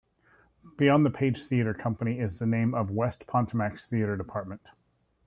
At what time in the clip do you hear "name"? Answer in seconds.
2.47-2.73